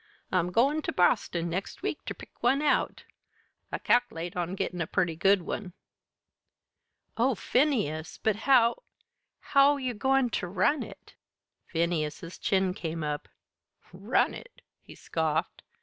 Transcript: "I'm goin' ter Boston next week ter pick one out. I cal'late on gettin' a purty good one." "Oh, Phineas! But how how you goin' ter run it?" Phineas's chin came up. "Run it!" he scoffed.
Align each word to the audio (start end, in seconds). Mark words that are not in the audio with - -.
"I'm 0.31 0.51
goin' 0.51 0.81
ter 0.81 0.91
Boston 0.93 1.47
next 1.51 1.83
week 1.83 2.03
ter 2.05 2.15
pick 2.15 2.31
one 2.41 2.63
out. 2.63 3.03
I 3.71 3.77
cal'late 3.77 4.35
on 4.35 4.55
gettin' 4.55 4.81
a 4.81 4.87
purty 4.87 5.15
good 5.15 5.43
one." 5.43 5.73
"Oh, 7.17 7.35
Phineas! 7.35 8.17
But 8.17 8.35
how 8.37 8.81
how 9.39 9.77
you 9.77 9.93
goin' 9.93 10.31
ter 10.31 10.47
run 10.47 10.81
it?" 10.81 11.13
Phineas's 11.67 12.39
chin 12.39 12.73
came 12.73 13.03
up. 13.03 13.29
"Run 13.93 14.33
it!" 14.33 14.63
he 14.81 14.95
scoffed. 14.95 15.61